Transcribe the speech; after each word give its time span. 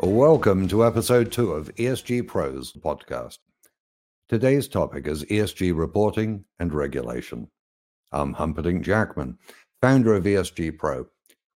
Welcome 0.00 0.68
to 0.68 0.84
episode 0.84 1.32
two 1.32 1.52
of 1.52 1.74
ESG 1.76 2.28
Pros 2.28 2.72
podcast. 2.72 3.38
Today's 4.28 4.68
topic 4.68 5.06
is 5.06 5.24
ESG 5.24 5.76
reporting 5.76 6.44
and 6.58 6.72
regulation. 6.72 7.48
I'm 8.12 8.34
Humperdinck 8.34 8.84
Jackman, 8.84 9.38
founder 9.80 10.14
of 10.14 10.24
ESG 10.24 10.78
Pro. 10.78 11.06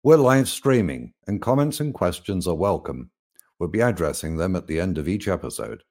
We're 0.03 0.17
live 0.17 0.49
streaming, 0.49 1.13
and 1.27 1.43
comments 1.43 1.81
and 1.81 1.93
questions 1.93 2.49
are 2.49 2.55
welcome. 2.55 3.11
We'll 3.59 3.69
be 3.69 3.81
addressing 3.81 4.37
them 4.37 4.57
at 4.57 4.67
the 4.67 4.81
end 4.81 4.99
of 4.99 5.09
each 5.09 5.29
episode. 5.29 5.83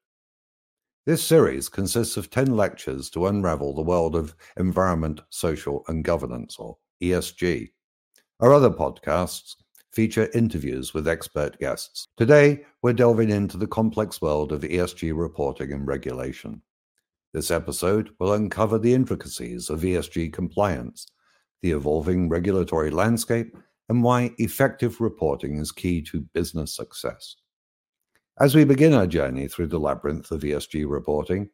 This 1.08 1.24
series 1.24 1.70
consists 1.70 2.18
of 2.18 2.30
10 2.30 2.58
lectures 2.58 3.10
to 3.12 3.28
unravel 3.28 3.74
the 3.74 3.82
world 3.82 4.14
of 4.14 4.36
environment, 4.58 5.22
social, 5.30 5.86
and 5.88 6.04
governance, 6.04 6.58
or 6.60 6.78
ESG. 7.02 7.70
Our 8.42 8.54
other 8.54 8.70
podcasts 8.70 9.56
feature 9.94 10.30
interviews 10.34 10.94
with 10.94 11.08
expert 11.08 11.58
guests. 11.60 12.10
Today, 12.18 12.66
we're 12.82 12.92
delving 12.92 13.30
into 13.30 13.56
the 13.56 13.68
complex 13.68 14.22
world 14.22 14.52
of 14.52 14.64
ESG 14.64 15.18
reporting 15.18 15.72
and 15.72 15.88
regulation. 15.88 16.62
This 17.34 17.52
episode 17.52 18.10
will 18.20 18.34
uncover 18.34 18.78
the 18.78 18.94
intricacies 18.94 19.70
of 19.70 19.84
ESG 19.84 20.34
compliance, 20.34 21.08
the 21.62 21.72
evolving 21.72 22.28
regulatory 22.28 22.92
landscape, 22.92 23.56
and 23.88 24.04
why 24.04 24.36
effective 24.40 25.00
reporting 25.00 25.58
is 25.58 25.72
key 25.72 26.02
to 26.02 26.28
business 26.34 26.76
success. 26.76 27.38
As 28.40 28.54
we 28.54 28.66
begin 28.66 28.94
our 28.94 29.08
journey 29.08 29.48
through 29.48 29.66
the 29.66 29.80
labyrinth 29.80 30.30
of 30.30 30.42
ESG 30.42 30.88
reporting, 30.88 31.50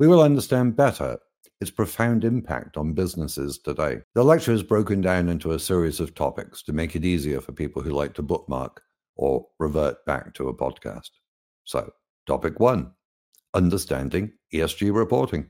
we 0.00 0.08
will 0.08 0.20
understand 0.20 0.74
better 0.74 1.18
its 1.60 1.70
profound 1.70 2.24
impact 2.24 2.76
on 2.76 2.94
businesses 2.94 3.58
today. 3.58 4.00
The 4.16 4.24
lecture 4.24 4.52
is 4.52 4.64
broken 4.64 5.00
down 5.00 5.28
into 5.28 5.52
a 5.52 5.60
series 5.60 6.00
of 6.00 6.16
topics 6.16 6.64
to 6.64 6.72
make 6.72 6.96
it 6.96 7.04
easier 7.04 7.40
for 7.40 7.52
people 7.52 7.80
who 7.80 7.90
like 7.90 8.12
to 8.14 8.22
bookmark 8.22 8.82
or 9.14 9.46
revert 9.60 10.04
back 10.04 10.34
to 10.34 10.48
a 10.48 10.54
podcast. 10.54 11.10
So, 11.62 11.92
topic 12.26 12.58
one 12.58 12.90
understanding 13.54 14.32
ESG 14.52 14.92
reporting. 14.92 15.48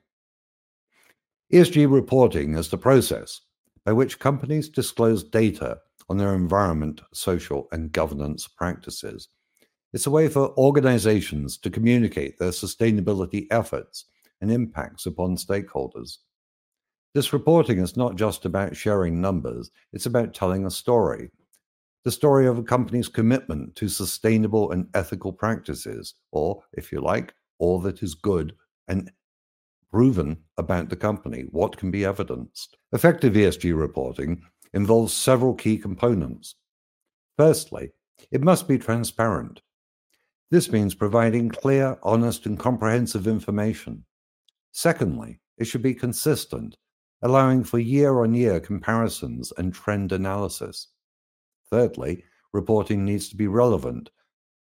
ESG 1.55 1.91
reporting 1.91 2.55
is 2.55 2.69
the 2.69 2.77
process 2.77 3.41
by 3.87 3.93
which 3.95 4.19
companies 4.19 4.69
disclose 4.69 5.25
data 5.25 5.78
on 6.11 6.19
their 6.19 6.34
environment, 6.34 7.00
social, 7.15 7.67
and 7.72 7.91
governance 7.93 8.47
practices. 8.47 9.28
It's 9.97 10.06
a 10.06 10.11
way 10.11 10.28
for 10.28 10.55
organizations 10.58 11.56
to 11.56 11.70
communicate 11.70 12.39
their 12.39 12.50
sustainability 12.50 13.47
efforts 13.50 14.05
and 14.42 14.53
impacts 14.53 15.06
upon 15.06 15.38
stakeholders. 15.38 16.19
This 17.14 17.33
reporting 17.33 17.78
is 17.78 17.97
not 17.97 18.16
just 18.16 18.44
about 18.44 18.77
sharing 18.77 19.22
numbers, 19.22 19.70
it's 19.94 20.05
about 20.05 20.34
telling 20.34 20.66
a 20.66 20.70
story. 20.70 21.30
The 22.05 22.11
story 22.11 22.47
of 22.47 22.58
a 22.58 22.62
company's 22.62 23.08
commitment 23.08 23.75
to 23.77 23.88
sustainable 23.88 24.70
and 24.70 24.86
ethical 24.92 25.33
practices, 25.33 26.12
or, 26.31 26.62
if 26.75 26.92
you 26.92 27.00
like, 27.00 27.33
all 27.58 27.81
that 27.81 28.03
is 28.03 28.12
good 28.12 28.55
and 28.88 29.10
proven 29.91 30.36
about 30.58 30.91
the 30.91 30.97
company, 30.97 31.47
what 31.53 31.78
can 31.78 31.91
be 31.91 32.05
evidenced. 32.05 32.77
Effective 32.92 33.33
ESG 33.33 33.75
reporting 33.75 34.42
involves 34.75 35.14
several 35.14 35.55
key 35.55 35.78
components. 35.78 36.56
Firstly, 37.38 37.92
it 38.31 38.42
must 38.42 38.69
be 38.69 38.77
transparent. 38.77 39.62
This 40.50 40.70
means 40.70 40.94
providing 40.94 41.48
clear, 41.48 41.98
honest, 42.02 42.47
and 42.47 42.58
comprehensive 42.58 43.27
information. 43.27 44.05
Secondly, 44.72 45.41
it 45.58 45.64
should 45.64 45.83
be 45.83 45.94
consistent, 45.94 46.77
allowing 47.22 47.64
for 47.64 47.78
year 47.78 48.22
on 48.22 48.34
year 48.34 48.61
comparisons 48.61 49.53
and 49.58 49.75
trend 49.75 50.12
analysis. 50.12 50.88
Thirdly, 51.70 52.25
reporting 52.53 53.05
needs 53.05 53.28
to 53.30 53.36
be 53.36 53.48
relevant 53.48 54.11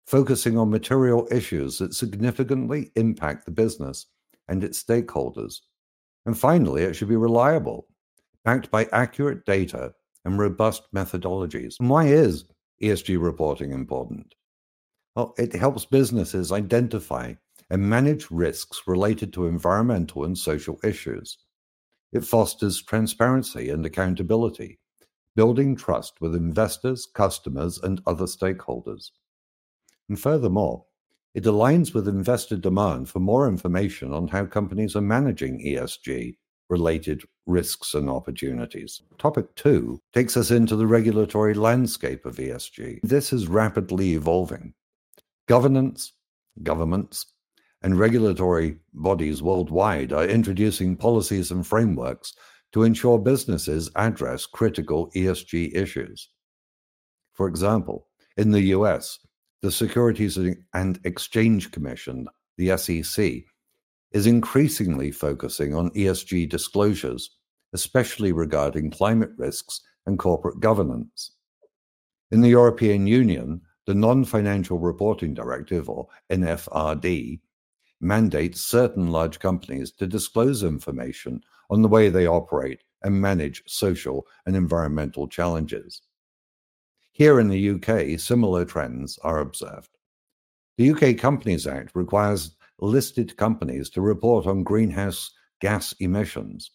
focusing 0.09 0.57
on 0.57 0.71
material 0.71 1.27
issues 1.29 1.77
that 1.77 1.93
significantly 1.93 2.91
impact 2.95 3.45
the 3.45 3.51
business 3.51 4.07
and 4.47 4.63
its 4.63 4.83
stakeholders. 4.83 5.59
And 6.25 6.35
finally, 6.35 6.81
it 6.81 6.95
should 6.95 7.09
be 7.09 7.15
reliable, 7.15 7.85
backed 8.43 8.71
by 8.71 8.87
accurate 8.91 9.45
data 9.45 9.93
and 10.25 10.39
robust 10.39 10.91
methodologies. 10.95 11.75
And 11.79 11.91
why 11.91 12.07
is 12.07 12.45
ESG 12.81 13.21
reporting 13.21 13.71
important? 13.71 14.33
Well, 15.19 15.35
it 15.37 15.53
helps 15.53 15.83
businesses 15.83 16.53
identify 16.53 17.33
and 17.69 17.89
manage 17.89 18.31
risks 18.31 18.83
related 18.87 19.33
to 19.33 19.47
environmental 19.47 20.23
and 20.23 20.37
social 20.37 20.79
issues. 20.81 21.39
It 22.13 22.23
fosters 22.23 22.81
transparency 22.81 23.69
and 23.69 23.85
accountability, 23.85 24.79
building 25.35 25.75
trust 25.75 26.21
with 26.21 26.35
investors, 26.35 27.05
customers, 27.05 27.79
and 27.79 28.01
other 28.07 28.27
stakeholders. 28.27 29.11
And 30.07 30.17
furthermore, 30.17 30.85
it 31.35 31.43
aligns 31.43 31.93
with 31.93 32.07
investor 32.07 32.55
demand 32.55 33.09
for 33.09 33.19
more 33.19 33.45
information 33.45 34.13
on 34.13 34.29
how 34.29 34.45
companies 34.45 34.95
are 34.95 35.01
managing 35.01 35.59
ESG 35.59 36.37
related 36.69 37.23
risks 37.45 37.93
and 37.93 38.09
opportunities. 38.09 39.01
Topic 39.17 39.53
two 39.55 39.99
takes 40.13 40.37
us 40.37 40.49
into 40.49 40.77
the 40.77 40.87
regulatory 40.87 41.55
landscape 41.55 42.25
of 42.25 42.37
ESG. 42.37 43.01
This 43.03 43.33
is 43.33 43.47
rapidly 43.47 44.13
evolving. 44.13 44.73
Governance, 45.49 46.13
governments, 46.61 47.25
and 47.81 47.97
regulatory 47.97 48.77
bodies 48.93 49.41
worldwide 49.41 50.13
are 50.13 50.27
introducing 50.27 50.95
policies 50.95 51.49
and 51.49 51.65
frameworks 51.65 52.35
to 52.71 52.83
ensure 52.83 53.17
businesses 53.17 53.89
address 53.95 54.45
critical 54.45 55.09
ESG 55.15 55.75
issues. 55.75 56.29
For 57.33 57.47
example, 57.47 58.05
in 58.37 58.51
the 58.51 58.61
US, 58.77 59.17
the 59.63 59.71
Securities 59.71 60.37
and 60.75 60.99
Exchange 61.03 61.71
Commission, 61.71 62.27
the 62.59 62.77
SEC, 62.77 63.41
is 64.11 64.27
increasingly 64.27 65.09
focusing 65.09 65.73
on 65.73 65.89
ESG 65.91 66.47
disclosures, 66.47 67.27
especially 67.73 68.33
regarding 68.33 68.91
climate 68.91 69.31
risks 69.35 69.81
and 70.05 70.19
corporate 70.19 70.59
governance. 70.59 71.31
In 72.29 72.41
the 72.41 72.49
European 72.49 73.07
Union, 73.07 73.61
the 73.89 73.95
Non 73.95 74.23
Financial 74.23 74.77
Reporting 74.77 75.33
Directive, 75.33 75.89
or 75.89 76.07
NFRD, 76.29 77.39
mandates 77.99 78.61
certain 78.61 79.11
large 79.11 79.39
companies 79.39 79.91
to 79.93 80.05
disclose 80.05 80.61
information 80.61 81.41
on 81.71 81.81
the 81.81 81.87
way 81.87 82.07
they 82.09 82.27
operate 82.27 82.83
and 83.01 83.19
manage 83.19 83.63
social 83.65 84.27
and 84.45 84.55
environmental 84.55 85.27
challenges. 85.27 86.03
Here 87.13 87.39
in 87.39 87.47
the 87.47 87.69
UK, 87.71 88.19
similar 88.19 88.63
trends 88.63 89.17
are 89.23 89.39
observed. 89.39 89.89
The 90.77 90.91
UK 90.91 91.17
Companies 91.17 91.65
Act 91.65 91.95
requires 91.95 92.55
listed 92.77 93.37
companies 93.37 93.89
to 93.89 94.01
report 94.01 94.45
on 94.45 94.61
greenhouse 94.61 95.31
gas 95.61 95.95
emissions, 95.99 96.69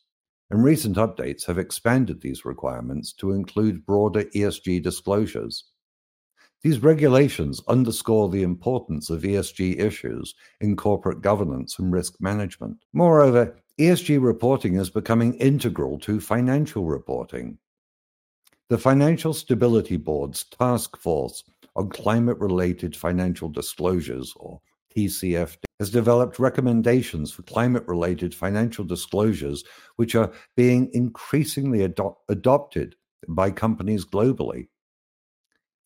and 0.51 0.65
recent 0.65 0.97
updates 0.97 1.47
have 1.47 1.59
expanded 1.59 2.23
these 2.23 2.45
requirements 2.45 3.13
to 3.13 3.31
include 3.31 3.87
broader 3.87 4.25
ESG 4.35 4.83
disclosures. 4.83 5.71
These 6.65 6.83
regulations 6.83 7.63
underscore 7.69 8.31
the 8.31 8.43
importance 8.43 9.11
of 9.11 9.21
ESG 9.21 9.79
issues 9.79 10.35
in 10.63 10.77
corporate 10.77 11.21
governance 11.21 11.79
and 11.79 11.93
risk 11.93 12.15
management. 12.21 12.79
Moreover, 12.95 13.55
ESG 13.79 14.19
reporting 14.23 14.77
is 14.77 14.89
becoming 14.89 15.35
integral 15.35 15.99
to 15.99 16.21
financial 16.21 16.87
reporting. 16.87 17.59
The 18.71 18.79
Financial 18.79 19.35
Stability 19.35 19.99
Board's 19.99 20.45
Task 20.45 20.97
Force 20.97 21.45
on 21.77 21.91
Climate 21.91 22.39
Related 22.39 22.97
Financial 22.97 23.51
Disclosures, 23.51 24.33
or 24.37 24.59
TCFD, 24.97 25.65
has 25.81 25.91
developed 25.91 26.39
recommendations 26.39 27.31
for 27.31 27.43
climate 27.43 27.87
related 27.87 28.35
financial 28.35 28.87
disclosures, 28.87 29.65
which 29.97 30.15
are 30.15 30.33
being 30.57 30.89
increasingly 30.95 31.83
ado- 31.83 32.17
adopted 32.31 32.97
by 33.29 33.51
companies 33.51 34.07
globally. 34.07 34.69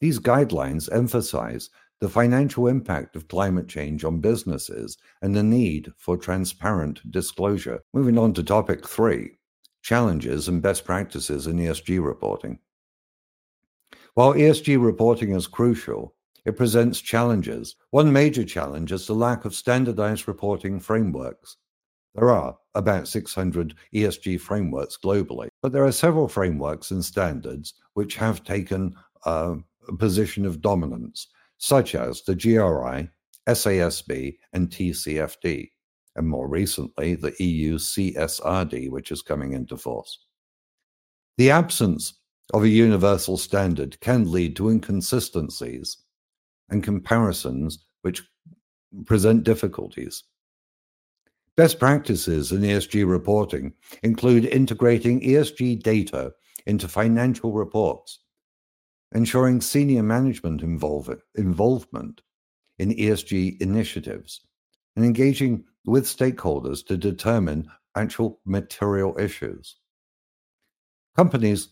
These 0.00 0.20
guidelines 0.20 0.92
emphasize 0.92 1.70
the 2.00 2.08
financial 2.08 2.68
impact 2.68 3.16
of 3.16 3.26
climate 3.28 3.68
change 3.68 4.04
on 4.04 4.20
businesses 4.20 4.96
and 5.22 5.34
the 5.34 5.42
need 5.42 5.92
for 5.96 6.16
transparent 6.16 7.00
disclosure. 7.10 7.80
Moving 7.92 8.18
on 8.18 8.32
to 8.34 8.42
topic 8.42 8.86
three 8.86 9.38
challenges 9.82 10.48
and 10.48 10.62
best 10.62 10.84
practices 10.84 11.46
in 11.46 11.56
ESG 11.56 12.04
reporting. 12.04 12.58
While 14.14 14.34
ESG 14.34 14.82
reporting 14.82 15.32
is 15.32 15.46
crucial, 15.46 16.14
it 16.44 16.56
presents 16.56 17.00
challenges. 17.00 17.76
One 17.90 18.12
major 18.12 18.44
challenge 18.44 18.92
is 18.92 19.06
the 19.06 19.14
lack 19.14 19.44
of 19.44 19.54
standardized 19.54 20.28
reporting 20.28 20.80
frameworks. 20.80 21.56
There 22.14 22.30
are 22.30 22.56
about 22.74 23.06
600 23.06 23.74
ESG 23.94 24.40
frameworks 24.40 24.98
globally, 25.02 25.48
but 25.62 25.72
there 25.72 25.84
are 25.84 25.92
several 25.92 26.28
frameworks 26.28 26.90
and 26.90 27.04
standards 27.04 27.74
which 27.94 28.16
have 28.16 28.44
taken 28.44 28.94
uh, 29.24 29.56
position 29.96 30.44
of 30.46 30.60
dominance, 30.60 31.28
such 31.58 31.94
as 31.94 32.22
the 32.22 32.34
GRI, 32.34 33.08
SASB, 33.48 34.36
and 34.52 34.68
TCFD. 34.68 35.70
and 36.16 36.28
more 36.28 36.48
recently, 36.48 37.14
the 37.14 37.34
EU 37.38 37.78
CSRD, 37.78 38.90
which 38.90 39.12
is 39.12 39.22
coming 39.22 39.52
into 39.52 39.76
force. 39.76 40.26
The 41.36 41.50
absence 41.50 42.14
of 42.52 42.64
a 42.64 42.68
universal 42.68 43.36
standard 43.36 44.00
can 44.00 44.30
lead 44.30 44.56
to 44.56 44.68
inconsistencies 44.70 45.98
and 46.70 46.82
comparisons 46.82 47.86
which 48.02 48.22
present 49.06 49.44
difficulties. 49.44 50.24
Best 51.56 51.78
practices 51.78 52.52
in 52.52 52.60
ESG 52.60 53.08
reporting 53.08 53.72
include 54.02 54.44
integrating 54.46 55.20
ESG 55.20 55.82
data 55.82 56.32
into 56.66 56.88
financial 56.88 57.52
reports, 57.52 58.20
ensuring 59.14 59.60
senior 59.60 60.02
management 60.02 60.62
involve 60.62 61.14
involvement 61.34 62.20
in 62.78 62.90
ESG 62.90 63.60
initiatives, 63.60 64.42
and 64.96 65.04
engaging 65.04 65.64
with 65.84 66.04
stakeholders 66.04 66.84
to 66.86 66.96
determine 66.96 67.68
actual 67.96 68.40
material 68.44 69.18
issues. 69.18 69.76
Companies 71.16 71.70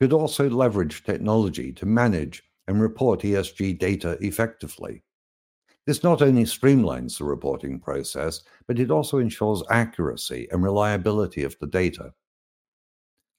should 0.00 0.12
also 0.12 0.48
leverage 0.48 1.04
technology 1.04 1.72
to 1.72 1.86
manage 1.86 2.42
and 2.66 2.80
report 2.80 3.20
ESG 3.20 3.78
data 3.78 4.16
effectively. 4.20 5.02
This 5.86 6.02
not 6.02 6.22
only 6.22 6.44
streamlines 6.44 7.18
the 7.18 7.24
reporting 7.24 7.80
process, 7.80 8.42
but 8.66 8.78
it 8.78 8.90
also 8.90 9.18
ensures 9.18 9.62
accuracy 9.70 10.48
and 10.50 10.62
reliability 10.62 11.42
of 11.42 11.56
the 11.60 11.66
data. 11.66 12.12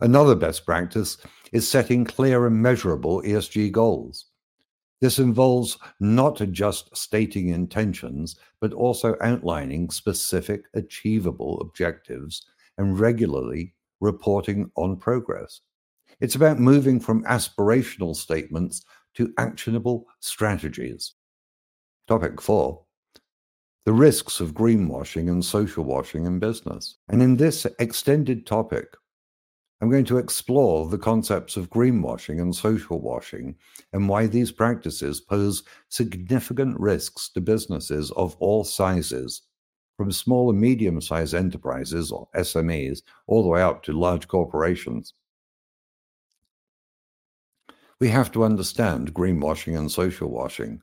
Another 0.01 0.35
best 0.35 0.65
practice 0.65 1.17
is 1.51 1.67
setting 1.67 2.05
clear 2.05 2.47
and 2.47 2.61
measurable 2.61 3.21
ESG 3.21 3.71
goals. 3.71 4.25
This 4.99 5.19
involves 5.19 5.77
not 5.99 6.41
just 6.51 6.95
stating 6.95 7.49
intentions, 7.49 8.35
but 8.59 8.73
also 8.73 9.15
outlining 9.21 9.89
specific, 9.89 10.65
achievable 10.73 11.59
objectives 11.61 12.45
and 12.77 12.99
regularly 12.99 13.73
reporting 13.99 14.71
on 14.75 14.97
progress. 14.97 15.61
It's 16.19 16.35
about 16.35 16.59
moving 16.59 16.99
from 16.99 17.23
aspirational 17.25 18.15
statements 18.15 18.83
to 19.15 19.33
actionable 19.37 20.07
strategies. 20.19 21.13
Topic 22.07 22.41
four 22.41 22.83
the 23.83 23.93
risks 23.93 24.39
of 24.39 24.53
greenwashing 24.53 25.27
and 25.27 25.43
social 25.43 25.83
washing 25.83 26.27
in 26.27 26.37
business. 26.37 26.97
And 27.09 27.21
in 27.21 27.35
this 27.35 27.65
extended 27.79 28.45
topic, 28.45 28.95
I'm 29.81 29.89
going 29.89 30.05
to 30.05 30.19
explore 30.19 30.87
the 30.87 30.97
concepts 30.99 31.57
of 31.57 31.71
greenwashing 31.71 32.39
and 32.39 32.55
social 32.55 33.01
washing 33.01 33.55
and 33.93 34.07
why 34.07 34.27
these 34.27 34.51
practices 34.51 35.19
pose 35.19 35.63
significant 35.89 36.79
risks 36.79 37.29
to 37.29 37.41
businesses 37.41 38.11
of 38.11 38.35
all 38.39 38.63
sizes, 38.63 39.41
from 39.97 40.11
small 40.11 40.51
and 40.51 40.61
medium 40.61 41.01
sized 41.01 41.33
enterprises 41.33 42.11
or 42.11 42.27
SMEs 42.35 43.01
all 43.25 43.41
the 43.41 43.49
way 43.49 43.63
up 43.63 43.81
to 43.83 43.93
large 43.93 44.27
corporations. 44.27 45.15
We 47.99 48.07
have 48.09 48.31
to 48.33 48.43
understand 48.43 49.15
greenwashing 49.15 49.77
and 49.77 49.91
social 49.91 50.29
washing. 50.29 50.81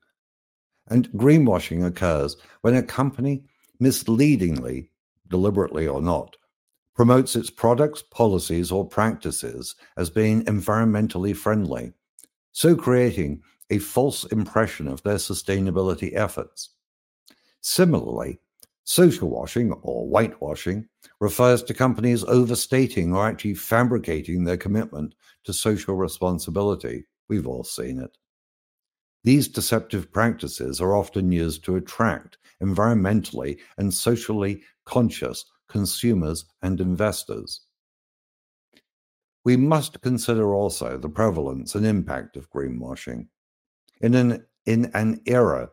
And 0.88 1.08
greenwashing 1.12 1.86
occurs 1.86 2.36
when 2.62 2.74
a 2.74 2.82
company 2.82 3.44
misleadingly, 3.78 4.90
deliberately 5.28 5.86
or 5.86 6.02
not, 6.02 6.36
promotes 6.98 7.36
its 7.36 7.48
products, 7.48 8.02
policies, 8.02 8.72
or 8.72 8.84
practices 8.84 9.76
as 9.96 10.10
being 10.10 10.44
environmentally 10.46 11.34
friendly, 11.34 11.92
so 12.50 12.74
creating 12.74 13.40
a 13.70 13.78
false 13.78 14.24
impression 14.32 14.88
of 14.88 15.00
their 15.04 15.14
sustainability 15.14 16.10
efforts. 16.16 16.70
Similarly, 17.60 18.40
social 18.82 19.30
washing 19.30 19.70
or 19.82 20.08
whitewashing 20.08 20.88
refers 21.20 21.62
to 21.62 21.72
companies 21.72 22.24
overstating 22.24 23.14
or 23.14 23.28
actually 23.28 23.54
fabricating 23.54 24.42
their 24.42 24.56
commitment 24.56 25.14
to 25.44 25.52
social 25.52 25.94
responsibility. 25.94 27.04
We've 27.28 27.46
all 27.46 27.62
seen 27.62 28.00
it. 28.00 28.18
These 29.22 29.46
deceptive 29.46 30.12
practices 30.12 30.80
are 30.80 30.96
often 30.96 31.30
used 31.30 31.64
to 31.66 31.76
attract 31.76 32.38
environmentally 32.60 33.60
and 33.76 33.94
socially 33.94 34.62
conscious 34.84 35.44
consumers, 35.68 36.44
and 36.62 36.80
investors. 36.80 37.60
We 39.44 39.56
must 39.56 40.00
consider 40.02 40.54
also 40.54 40.98
the 40.98 41.08
prevalence 41.08 41.74
and 41.74 41.86
impact 41.86 42.36
of 42.36 42.50
greenwashing. 42.50 43.28
In 44.00 44.14
an, 44.14 44.44
in 44.66 44.90
an 44.94 45.20
era 45.26 45.70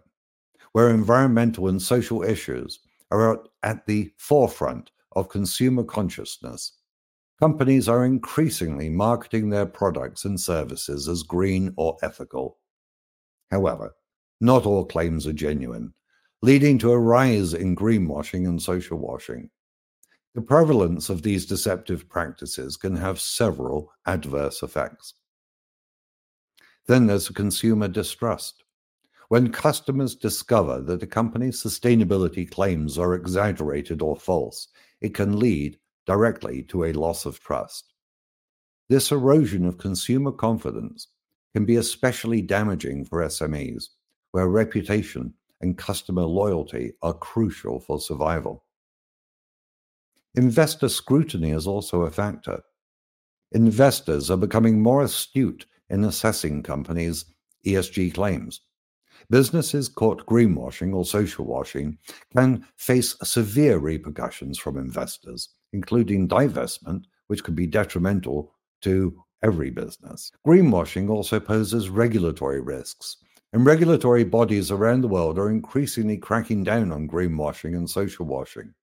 where 0.72 0.90
environmental 0.90 1.68
and 1.68 1.82
social 1.82 2.24
issues 2.24 2.80
are 3.12 3.44
at 3.64 3.86
the 3.86 4.12
forefront 4.18 4.92
of 5.16 5.30
consumer 5.30 5.84
consciousness, 5.84 6.74
companies 7.40 7.90
are 7.90 8.06
increasingly 8.06 8.90
marketing 8.90 9.50
their 9.50 9.66
products 9.66 10.26
and 10.26 10.40
services 10.40 11.08
as 11.08 11.24
green 11.24 11.74
or 11.78 11.98
ethical. 12.02 12.58
However, 13.52 13.96
not 14.42 14.66
all 14.66 14.86
claims 14.86 15.28
are 15.28 15.34
genuine, 15.34 15.94
leading 16.42 16.78
to 16.80 16.92
a 16.92 17.00
rise 17.00 17.54
in 17.54 17.76
greenwashing 17.76 18.48
and 18.48 18.62
social 18.62 18.98
washing. 18.98 19.50
The 20.36 20.42
prevalence 20.42 21.08
of 21.08 21.22
these 21.22 21.46
deceptive 21.46 22.10
practices 22.10 22.76
can 22.76 22.98
have 22.98 23.22
several 23.22 23.94
adverse 24.06 24.64
effects. 24.64 25.14
Then 26.88 27.08
there's 27.08 27.30
consumer 27.30 27.88
distrust. 27.88 28.66
When 29.30 29.54
customers 29.54 30.14
discover 30.14 30.82
that 30.82 31.02
a 31.02 31.08
company's 31.08 31.64
sustainability 31.64 32.52
claims 32.52 32.98
are 32.98 33.16
exaggerated 33.16 34.02
or 34.02 34.18
false, 34.18 34.68
it 35.00 35.14
can 35.14 35.40
lead 35.40 35.80
directly 36.06 36.64
to 36.64 36.84
a 36.84 36.92
loss 36.92 37.26
of 37.26 37.40
trust. 37.40 37.94
This 38.90 39.14
erosion 39.14 39.66
of 39.66 39.78
consumer 39.78 40.34
confidence 40.34 41.08
can 41.54 41.64
be 41.64 41.78
especially 41.78 42.42
damaging 42.42 43.06
for 43.06 43.24
SMEs, 43.24 43.86
where 44.32 44.50
reputation 44.50 45.34
and 45.62 45.78
customer 45.78 46.24
loyalty 46.24 46.92
are 47.02 47.14
crucial 47.14 47.80
for 47.80 48.02
survival. 48.02 48.65
Investor 50.38 50.90
scrutiny 50.90 51.52
is 51.52 51.66
also 51.66 52.02
a 52.02 52.12
factor. 52.12 52.62
Investors 53.54 54.30
are 54.30 54.38
becoming 54.38 54.82
more 54.82 55.02
astute 55.02 55.66
in 55.90 56.04
assessing 56.04 56.62
companies' 56.62 57.26
ESG 57.66 58.14
claims. 58.14 58.62
Businesses 59.30 59.88
caught 59.88 60.26
greenwashing 60.26 60.94
or 60.94 61.06
social 61.06 61.46
washing 61.46 61.98
can 62.36 62.66
face 62.76 63.16
severe 63.24 63.78
repercussions 63.78 64.58
from 64.58 64.78
investors, 64.78 65.50
including 65.72 66.28
divestment, 66.28 67.06
which 67.28 67.44
could 67.44 67.56
be 67.56 67.66
detrimental 67.66 68.54
to 68.82 69.18
every 69.42 69.70
business. 69.70 70.34
Greenwashing 70.46 71.10
also 71.10 71.40
poses 71.40 71.90
regulatory 71.90 72.60
risks, 72.60 73.18
and 73.54 73.66
regulatory 73.66 74.26
bodies 74.26 74.70
around 74.70 75.00
the 75.00 75.08
world 75.08 75.40
are 75.40 75.50
increasingly 75.50 76.18
cracking 76.18 76.64
down 76.64 76.92
on 76.92 77.08
greenwashing 77.08 77.78
and 77.78 77.90
social 77.90 78.26
washing. 78.26 78.74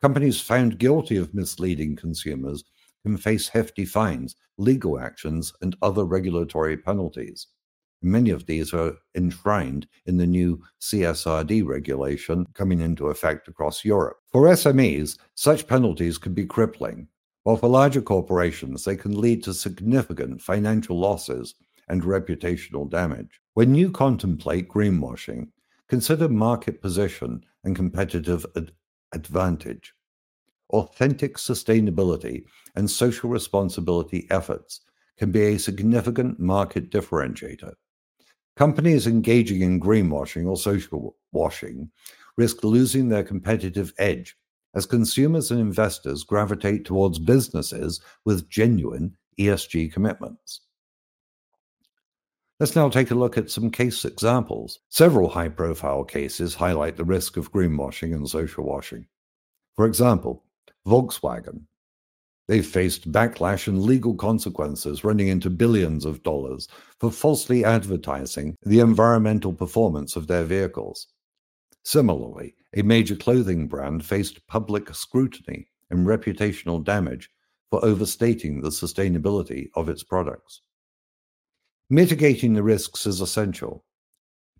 Companies 0.00 0.40
found 0.40 0.78
guilty 0.78 1.16
of 1.16 1.34
misleading 1.34 1.96
consumers 1.96 2.62
can 3.04 3.16
face 3.16 3.48
hefty 3.48 3.84
fines, 3.84 4.36
legal 4.56 5.00
actions, 5.00 5.52
and 5.60 5.76
other 5.82 6.04
regulatory 6.04 6.76
penalties. 6.76 7.48
Many 8.00 8.30
of 8.30 8.46
these 8.46 8.72
are 8.72 8.94
enshrined 9.16 9.88
in 10.06 10.16
the 10.16 10.26
new 10.26 10.62
CSRD 10.80 11.66
regulation 11.66 12.46
coming 12.54 12.80
into 12.80 13.08
effect 13.08 13.48
across 13.48 13.84
Europe. 13.84 14.18
For 14.30 14.42
SMEs, 14.42 15.18
such 15.34 15.66
penalties 15.66 16.16
can 16.16 16.32
be 16.32 16.46
crippling, 16.46 17.08
while 17.42 17.56
for 17.56 17.68
larger 17.68 18.02
corporations, 18.02 18.84
they 18.84 18.94
can 18.94 19.20
lead 19.20 19.42
to 19.44 19.54
significant 19.54 20.40
financial 20.40 20.96
losses 20.96 21.56
and 21.88 22.02
reputational 22.02 22.88
damage. 22.88 23.40
When 23.54 23.74
you 23.74 23.90
contemplate 23.90 24.68
greenwashing, 24.68 25.48
consider 25.88 26.28
market 26.28 26.80
position 26.80 27.44
and 27.64 27.74
competitive 27.74 28.46
ad- 28.54 28.70
advantage. 29.12 29.94
Authentic 30.70 31.36
sustainability 31.36 32.44
and 32.76 32.90
social 32.90 33.30
responsibility 33.30 34.26
efforts 34.30 34.82
can 35.16 35.30
be 35.32 35.42
a 35.42 35.58
significant 35.58 36.38
market 36.38 36.90
differentiator. 36.90 37.72
Companies 38.56 39.06
engaging 39.06 39.62
in 39.62 39.80
greenwashing 39.80 40.46
or 40.46 40.56
social 40.56 41.16
washing 41.32 41.90
risk 42.36 42.62
losing 42.64 43.08
their 43.08 43.24
competitive 43.24 43.92
edge 43.98 44.36
as 44.74 44.86
consumers 44.86 45.50
and 45.50 45.60
investors 45.60 46.22
gravitate 46.22 46.84
towards 46.84 47.18
businesses 47.18 48.00
with 48.24 48.48
genuine 48.48 49.16
ESG 49.38 49.92
commitments. 49.92 50.60
Let's 52.60 52.74
now 52.74 52.88
take 52.88 53.12
a 53.12 53.14
look 53.14 53.38
at 53.38 53.50
some 53.50 53.70
case 53.70 54.04
examples. 54.04 54.80
Several 54.88 55.28
high 55.28 55.48
profile 55.48 56.02
cases 56.02 56.56
highlight 56.56 56.96
the 56.96 57.04
risk 57.04 57.36
of 57.36 57.52
greenwashing 57.52 58.12
and 58.12 58.28
social 58.28 58.64
washing. 58.64 59.06
For 59.76 59.86
example, 59.86 60.44
Volkswagen. 60.84 61.66
They 62.48 62.62
faced 62.62 63.12
backlash 63.12 63.68
and 63.68 63.84
legal 63.84 64.16
consequences 64.16 65.04
running 65.04 65.28
into 65.28 65.50
billions 65.50 66.04
of 66.04 66.24
dollars 66.24 66.66
for 66.98 67.12
falsely 67.12 67.64
advertising 67.64 68.56
the 68.62 68.80
environmental 68.80 69.52
performance 69.52 70.16
of 70.16 70.26
their 70.26 70.42
vehicles. 70.42 71.06
Similarly, 71.84 72.56
a 72.74 72.82
major 72.82 73.14
clothing 73.14 73.68
brand 73.68 74.04
faced 74.04 74.44
public 74.48 74.92
scrutiny 74.92 75.68
and 75.90 76.08
reputational 76.08 76.82
damage 76.82 77.30
for 77.70 77.84
overstating 77.84 78.62
the 78.62 78.70
sustainability 78.70 79.68
of 79.76 79.88
its 79.88 80.02
products. 80.02 80.62
Mitigating 81.90 82.52
the 82.52 82.62
risks 82.62 83.06
is 83.06 83.20
essential. 83.20 83.84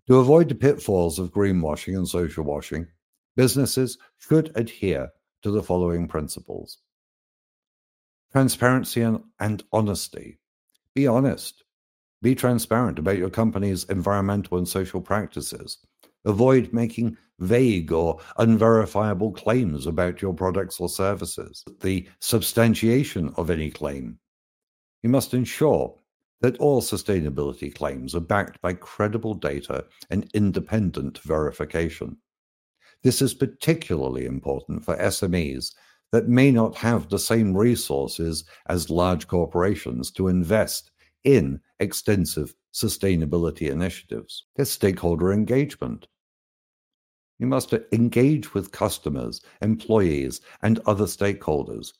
To 0.07 0.17
avoid 0.17 0.49
the 0.49 0.55
pitfalls 0.55 1.19
of 1.19 1.31
greenwashing 1.31 1.95
and 1.95 2.07
social 2.07 2.43
washing, 2.43 2.87
businesses 3.35 3.97
should 4.17 4.51
adhere 4.55 5.09
to 5.43 5.51
the 5.51 5.63
following 5.63 6.07
principles 6.07 6.79
transparency 8.31 9.01
and, 9.01 9.21
and 9.39 9.63
honesty. 9.71 10.39
Be 10.93 11.07
honest. 11.07 11.63
Be 12.21 12.35
transparent 12.35 12.99
about 12.99 13.17
your 13.17 13.29
company's 13.29 13.85
environmental 13.85 14.57
and 14.57 14.67
social 14.67 15.01
practices. 15.01 15.77
Avoid 16.25 16.73
making 16.73 17.17
vague 17.39 17.91
or 17.91 18.19
unverifiable 18.37 19.31
claims 19.31 19.87
about 19.87 20.21
your 20.21 20.33
products 20.33 20.79
or 20.79 20.89
services. 20.89 21.63
The 21.81 22.07
substantiation 22.19 23.33
of 23.37 23.49
any 23.49 23.71
claim. 23.71 24.19
You 25.01 25.09
must 25.09 25.33
ensure 25.33 25.95
that 26.41 26.57
all 26.57 26.81
sustainability 26.81 27.73
claims 27.73 28.15
are 28.15 28.21
backed 28.21 28.61
by 28.61 28.73
credible 28.73 29.33
data 29.33 29.85
and 30.09 30.29
independent 30.33 31.17
verification. 31.19 32.17
This 33.03 33.21
is 33.21 33.33
particularly 33.33 34.25
important 34.25 34.83
for 34.83 34.95
SMEs 34.97 35.73
that 36.11 36.27
may 36.27 36.51
not 36.51 36.75
have 36.75 37.09
the 37.09 37.19
same 37.19 37.55
resources 37.55 38.43
as 38.67 38.89
large 38.89 39.27
corporations 39.27 40.11
to 40.11 40.27
invest 40.27 40.91
in 41.23 41.59
extensive 41.79 42.55
sustainability 42.73 43.69
initiatives. 43.69 44.45
There's 44.55 44.71
stakeholder 44.71 45.31
engagement. 45.31 46.07
You 47.37 47.47
must 47.47 47.73
engage 47.91 48.53
with 48.53 48.71
customers, 48.71 49.41
employees, 49.61 50.41
and 50.61 50.79
other 50.85 51.05
stakeholders 51.05 51.93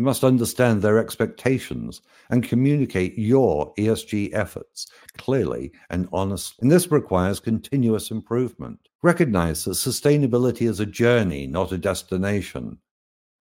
you 0.00 0.04
must 0.06 0.24
understand 0.24 0.80
their 0.80 0.98
expectations 0.98 2.00
and 2.30 2.42
communicate 2.42 3.18
your 3.18 3.74
ESG 3.74 4.30
efforts 4.32 4.86
clearly 5.18 5.72
and 5.90 6.08
honestly. 6.10 6.56
And 6.62 6.72
this 6.72 6.90
requires 6.90 7.38
continuous 7.38 8.10
improvement. 8.10 8.88
Recognize 9.02 9.66
that 9.66 9.72
sustainability 9.72 10.66
is 10.66 10.80
a 10.80 10.86
journey, 10.86 11.46
not 11.46 11.72
a 11.72 11.76
destination. 11.76 12.78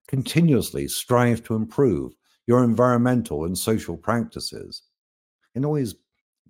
Continuously 0.10 0.90
strive 0.90 1.46
to 1.46 1.56
improve 1.56 2.12
your 2.46 2.66
environmental 2.66 3.46
and 3.46 3.58
social 3.58 3.96
practices. 3.96 4.82
And 5.56 5.64
always 5.64 5.96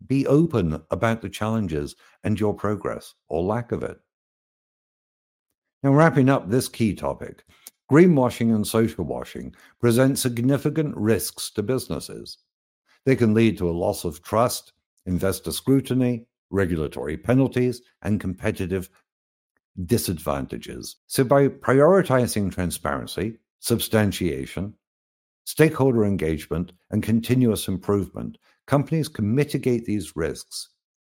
be 0.08 0.26
open 0.26 0.82
about 0.90 1.22
the 1.22 1.30
challenges 1.30 1.96
and 2.24 2.40
your 2.40 2.56
progress 2.56 3.14
or 3.28 3.44
lack 3.44 3.72
of 3.72 3.84
it. 3.84 4.00
Now, 5.84 5.92
wrapping 5.92 6.30
up 6.30 6.50
this 6.50 6.68
key 6.68 6.96
topic, 6.96 7.44
Greenwashing 7.92 8.54
and 8.54 8.68
social 8.68 9.04
washing 9.04 9.56
present 9.80 10.20
significant 10.20 10.96
risks 10.96 11.50
to 11.52 11.64
businesses. 11.64 12.38
They 13.06 13.16
can 13.16 13.34
lead 13.34 13.58
to 13.58 13.70
a 13.70 13.72
loss 13.72 14.06
of 14.06 14.22
trust, 14.22 14.74
investor 15.06 15.52
scrutiny, 15.52 16.28
regulatory 16.52 17.18
penalties, 17.18 17.82
and 18.04 18.20
competitive 18.20 18.90
disadvantages. 19.86 20.98
So, 21.08 21.24
by 21.24 21.48
prioritizing 21.48 22.54
transparency, 22.54 23.38
substantiation, 23.60 24.76
stakeholder 25.46 26.06
engagement, 26.06 26.74
and 26.92 27.02
continuous 27.02 27.68
improvement, 27.68 28.38
companies 28.68 29.08
can 29.08 29.34
mitigate 29.34 29.86
these 29.86 30.16
risks 30.16 30.70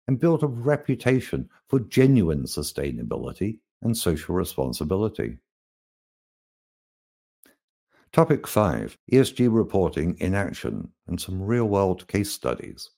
and 0.09 0.19
build 0.19 0.43
a 0.43 0.47
reputation 0.47 1.49
for 1.69 1.81
genuine 1.81 2.45
sustainability 2.45 3.59
and 3.83 3.97
social 3.97 4.35
responsibility. 4.35 5.39
Topic 8.13 8.47
5 8.47 8.99
ESG 9.11 9.49
reporting 9.51 10.19
in 10.21 10.35
action 10.35 10.87
and 11.07 11.19
some 11.19 11.41
real 11.41 11.65
world 11.65 12.07
case 12.09 12.31
studies. 12.31 12.91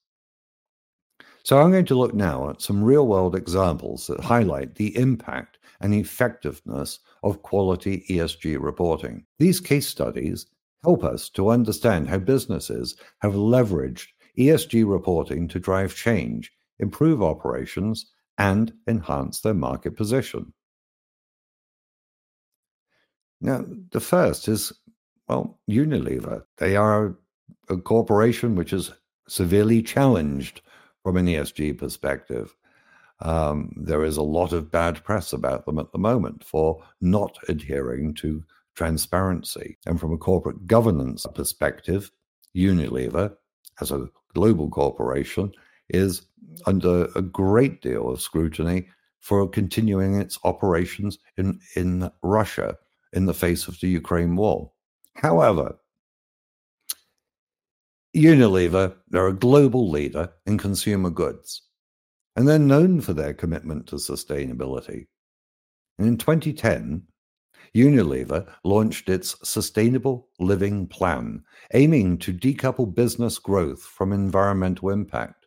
So, 1.44 1.60
I'm 1.60 1.70
going 1.70 1.84
to 1.84 1.94
look 1.94 2.14
now 2.14 2.50
at 2.50 2.60
some 2.60 2.82
real 2.82 3.06
world 3.06 3.36
examples 3.36 4.08
that 4.08 4.18
highlight 4.18 4.74
the 4.74 4.96
impact 4.96 5.58
and 5.80 5.94
effectiveness 5.94 6.98
of 7.22 7.42
quality 7.42 8.04
ESG 8.10 8.60
reporting. 8.60 9.24
These 9.38 9.60
case 9.60 9.86
studies 9.86 10.46
help 10.82 11.04
us 11.04 11.28
to 11.30 11.50
understand 11.50 12.08
how 12.08 12.18
businesses 12.18 12.96
have 13.20 13.34
leveraged 13.34 14.08
ESG 14.36 14.90
reporting 14.90 15.46
to 15.46 15.60
drive 15.60 15.94
change, 15.94 16.50
improve 16.80 17.22
operations, 17.22 18.10
and 18.38 18.72
enhance 18.88 19.40
their 19.40 19.54
market 19.54 19.96
position. 19.96 20.52
Now, 23.40 23.64
the 23.90 24.00
first 24.00 24.48
is 24.48 24.72
well, 25.28 25.58
Unilever. 25.68 26.42
They 26.58 26.76
are 26.76 27.16
a 27.68 27.76
corporation 27.76 28.54
which 28.54 28.72
is 28.72 28.92
severely 29.28 29.82
challenged 29.82 30.60
from 31.02 31.16
an 31.16 31.26
ESG 31.26 31.78
perspective. 31.78 32.54
Um, 33.20 33.72
there 33.76 34.04
is 34.04 34.16
a 34.16 34.22
lot 34.22 34.52
of 34.52 34.70
bad 34.70 35.02
press 35.04 35.32
about 35.32 35.64
them 35.64 35.78
at 35.78 35.92
the 35.92 35.98
moment 35.98 36.44
for 36.44 36.82
not 37.00 37.38
adhering 37.48 38.14
to 38.14 38.42
transparency. 38.74 39.78
And 39.86 39.98
from 39.98 40.12
a 40.12 40.18
corporate 40.18 40.66
governance 40.66 41.26
perspective, 41.34 42.10
Unilever, 42.56 43.34
as 43.80 43.90
a 43.90 44.08
global 44.34 44.68
corporation, 44.68 45.52
is 45.88 46.22
under 46.66 47.08
a 47.14 47.22
great 47.22 47.82
deal 47.82 48.10
of 48.10 48.20
scrutiny 48.20 48.88
for 49.20 49.48
continuing 49.48 50.20
its 50.20 50.38
operations 50.44 51.18
in, 51.36 51.58
in 51.76 52.10
Russia 52.22 52.76
in 53.12 53.26
the 53.26 53.34
face 53.34 53.68
of 53.68 53.78
the 53.80 53.88
Ukraine 53.88 54.36
war. 54.36 54.70
However, 55.16 55.78
Unilever, 58.14 58.94
they're 59.08 59.28
a 59.28 59.32
global 59.32 59.90
leader 59.90 60.32
in 60.46 60.56
consumer 60.56 61.10
goods, 61.10 61.62
and 62.36 62.46
they're 62.46 62.58
known 62.58 63.00
for 63.00 63.12
their 63.12 63.34
commitment 63.34 63.86
to 63.88 63.96
sustainability. 63.96 65.06
And 65.98 66.08
in 66.08 66.16
2010, 66.16 67.02
Unilever 67.74 68.48
launched 68.62 69.08
its 69.08 69.36
Sustainable 69.48 70.28
Living 70.38 70.86
Plan, 70.86 71.42
aiming 71.72 72.18
to 72.18 72.32
decouple 72.32 72.94
business 72.94 73.38
growth 73.38 73.82
from 73.82 74.12
environmental 74.12 74.90
impact. 74.90 75.46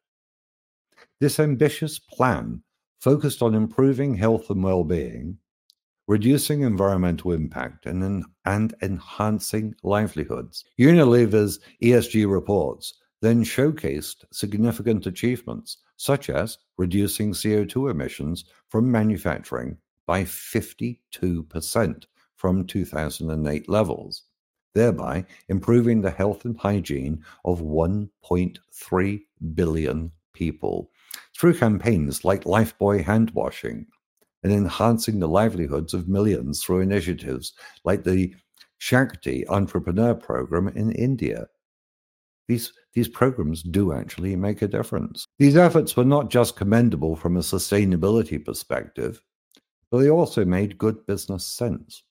This 1.22 1.40
ambitious 1.40 2.00
plan 2.00 2.64
focused 3.00 3.42
on 3.42 3.56
improving 3.56 4.16
health 4.16 4.50
and 4.50 4.62
well 4.62 4.84
being, 4.84 5.38
reducing 6.08 6.62
environmental 6.62 7.34
impact 7.34 7.86
and, 7.86 8.26
and 8.46 8.74
enhancing 8.82 9.76
livelihoods. 9.84 10.64
Unilever's 10.80 11.60
ESG 11.84 12.30
reports 12.32 12.94
then 13.22 13.44
showcased 13.44 14.24
significant 14.32 15.06
achievements, 15.06 15.78
such 15.98 16.30
as 16.30 16.58
reducing 16.78 17.32
CO2 17.34 17.92
emissions 17.92 18.46
from 18.70 18.92
manufacturing 18.92 19.78
by 20.06 20.24
52% 20.24 22.06
from 22.36 22.66
2008 22.66 23.70
levels, 23.70 24.24
thereby 24.74 25.26
improving 25.50 26.02
the 26.02 26.12
health 26.12 26.46
and 26.46 26.58
hygiene 26.58 27.24
of 27.44 27.62
1.3 27.62 29.22
billion 29.56 30.12
people. 30.34 30.92
Through 31.36 31.58
campaigns 31.58 32.24
like 32.24 32.44
Lifebuoy 32.44 33.04
hand 33.04 33.32
washing, 33.32 33.88
and 34.44 34.54
enhancing 34.54 35.20
the 35.20 35.28
livelihoods 35.28 35.94
of 35.94 36.08
millions 36.08 36.64
through 36.64 36.82
initiatives 36.82 37.54
like 37.84 38.04
the 38.04 38.34
Shakti 38.78 39.48
Entrepreneur 39.48 40.14
Program 40.14 40.68
in 40.70 40.92
India. 40.92 41.48
These, 42.48 42.72
these 42.94 43.10
programs 43.10 43.64
do 43.64 43.92
actually 43.92 44.36
make 44.36 44.62
a 44.62 44.68
difference. 44.68 45.26
These 45.40 45.58
efforts 45.58 45.98
were 45.98 46.06
not 46.06 46.30
just 46.30 46.56
commendable 46.56 47.16
from 47.16 47.36
a 47.36 47.42
sustainability 47.42 48.44
perspective, 48.44 49.22
but 49.92 50.00
they 50.00 50.10
also 50.10 50.46
made 50.46 50.78
good 50.78 51.06
business 51.06 51.46
sense. 51.46 52.04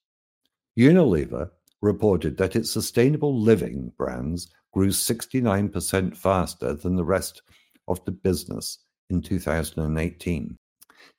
Unilever 0.78 1.50
reported 1.80 2.36
that 2.36 2.56
its 2.56 2.70
sustainable 2.70 3.40
living 3.40 3.92
brands 3.96 4.48
grew 4.72 4.88
69% 4.88 6.16
faster 6.16 6.74
than 6.74 6.96
the 6.96 7.04
rest 7.04 7.42
of 7.88 8.04
the 8.04 8.12
business 8.12 8.78
in 9.08 9.22
2018. 9.22 10.58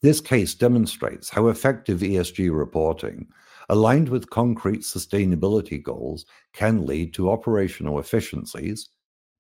This 0.01 0.22
case 0.22 0.53
demonstrates 0.53 1.29
how 1.29 1.48
effective 1.48 2.00
ESG 2.00 2.56
reporting, 2.56 3.27
aligned 3.70 4.10
with 4.10 4.29
concrete 4.29 4.82
sustainability 4.82 5.82
goals, 5.82 6.25
can 6.53 6.86
lead 6.86 7.13
to 7.15 7.29
operational 7.29 8.00
efficiencies, 8.00 8.89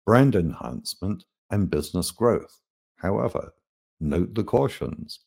brand 0.05 0.35
enhancement, 0.35 1.25
and 1.49 1.69
business 1.69 2.11
growth. 2.11 2.59
However, 2.97 3.53
note 3.99 4.33
the 4.33 4.43
cautions. 4.43 5.19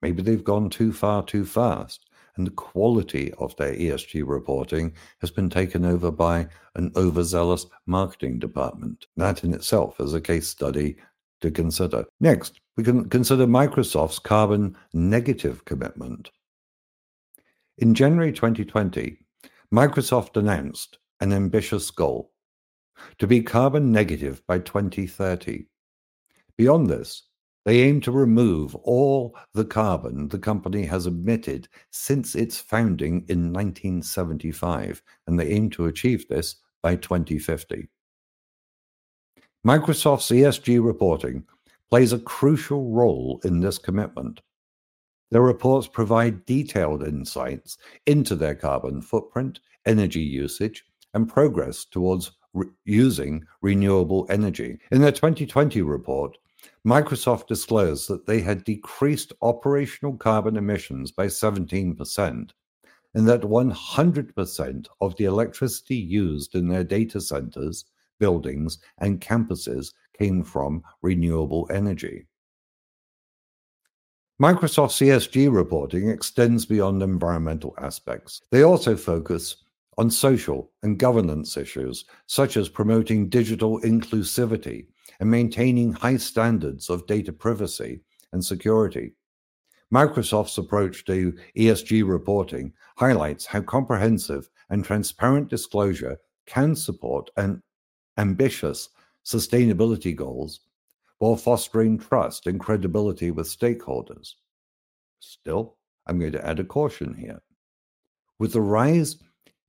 Maybe 0.00 0.22
they've 0.22 0.44
gone 0.44 0.70
too 0.70 0.92
far 0.92 1.24
too 1.24 1.44
fast, 1.44 2.08
and 2.36 2.46
the 2.46 2.52
quality 2.52 3.32
of 3.34 3.56
their 3.56 3.74
ESG 3.74 4.22
reporting 4.26 4.94
has 5.20 5.30
been 5.30 5.50
taken 5.50 5.84
over 5.84 6.10
by 6.10 6.46
an 6.76 6.92
overzealous 6.94 7.66
marketing 7.86 8.38
department. 8.38 9.06
That 9.16 9.42
in 9.42 9.52
itself 9.52 10.00
is 10.00 10.14
a 10.14 10.20
case 10.20 10.48
study 10.48 10.96
to 11.40 11.50
consider. 11.50 12.04
Next, 12.20 12.60
we 12.76 12.84
can 12.84 13.08
consider 13.08 13.46
Microsoft's 13.46 14.18
carbon 14.18 14.76
negative 14.92 15.64
commitment. 15.64 16.30
In 17.78 17.94
January 17.94 18.32
2020, 18.32 19.18
Microsoft 19.72 20.36
announced 20.36 20.98
an 21.20 21.32
ambitious 21.32 21.90
goal 21.90 22.32
to 23.18 23.26
be 23.26 23.42
carbon 23.42 23.92
negative 23.92 24.42
by 24.46 24.58
2030. 24.58 25.66
Beyond 26.56 26.88
this, 26.88 27.22
they 27.64 27.80
aim 27.80 28.00
to 28.00 28.10
remove 28.12 28.74
all 28.76 29.36
the 29.52 29.64
carbon 29.64 30.28
the 30.28 30.38
company 30.38 30.86
has 30.86 31.06
emitted 31.06 31.68
since 31.90 32.34
its 32.34 32.58
founding 32.58 33.26
in 33.28 33.52
1975, 33.52 35.02
and 35.26 35.38
they 35.38 35.48
aim 35.48 35.70
to 35.70 35.86
achieve 35.86 36.26
this 36.28 36.56
by 36.82 36.96
2050. 36.96 37.88
Microsoft's 39.66 40.30
ESG 40.30 40.84
reporting 40.84 41.44
plays 41.90 42.12
a 42.12 42.18
crucial 42.18 42.92
role 42.92 43.40
in 43.44 43.60
this 43.60 43.76
commitment. 43.76 44.40
Their 45.30 45.42
reports 45.42 45.88
provide 45.88 46.46
detailed 46.46 47.02
insights 47.02 47.76
into 48.06 48.36
their 48.36 48.54
carbon 48.54 49.02
footprint, 49.02 49.60
energy 49.84 50.20
usage, 50.20 50.84
and 51.12 51.28
progress 51.28 51.84
towards 51.84 52.30
re- 52.54 52.68
using 52.84 53.44
renewable 53.60 54.26
energy. 54.30 54.78
In 54.92 55.00
their 55.00 55.12
2020 55.12 55.82
report, 55.82 56.38
Microsoft 56.86 57.48
disclosed 57.48 58.08
that 58.08 58.26
they 58.26 58.40
had 58.40 58.64
decreased 58.64 59.32
operational 59.42 60.16
carbon 60.16 60.56
emissions 60.56 61.10
by 61.10 61.26
17%, 61.26 62.50
and 63.14 63.28
that 63.28 63.42
100% 63.42 64.86
of 65.00 65.16
the 65.16 65.24
electricity 65.24 65.96
used 65.96 66.54
in 66.54 66.68
their 66.68 66.84
data 66.84 67.20
centers, 67.20 67.84
buildings, 68.18 68.78
and 68.98 69.20
campuses 69.20 69.92
came 70.18 70.42
from 70.42 70.82
renewable 71.02 71.68
energy. 71.72 72.26
Microsoft's 74.40 75.00
ESG 75.00 75.52
reporting 75.52 76.10
extends 76.10 76.64
beyond 76.64 77.02
environmental 77.02 77.74
aspects. 77.78 78.40
They 78.52 78.62
also 78.62 78.96
focus 78.96 79.56
on 79.96 80.10
social 80.10 80.70
and 80.84 80.98
governance 80.98 81.56
issues, 81.56 82.04
such 82.26 82.56
as 82.56 82.68
promoting 82.68 83.28
digital 83.28 83.80
inclusivity 83.80 84.86
and 85.18 85.28
maintaining 85.28 85.92
high 85.92 86.16
standards 86.16 86.88
of 86.88 87.06
data 87.08 87.32
privacy 87.32 88.00
and 88.32 88.44
security. 88.44 89.14
Microsoft's 89.92 90.58
approach 90.58 91.04
to 91.06 91.36
ESG 91.56 92.08
reporting 92.08 92.72
highlights 92.96 93.46
how 93.46 93.60
comprehensive 93.62 94.48
and 94.70 94.84
transparent 94.84 95.48
disclosure 95.48 96.16
can 96.46 96.76
support 96.76 97.30
an 97.36 97.60
ambitious 98.18 98.90
sustainability 99.24 100.14
goals 100.14 100.60
while 101.18 101.36
fostering 101.36 101.98
trust 101.98 102.46
and 102.46 102.60
credibility 102.60 103.30
with 103.30 103.46
stakeholders. 103.46 104.34
Still, 105.20 105.76
I'm 106.06 106.18
going 106.18 106.32
to 106.32 106.46
add 106.46 106.60
a 106.60 106.64
caution 106.64 107.14
here. 107.14 107.40
With 108.38 108.52
the 108.52 108.60
rise 108.60 109.16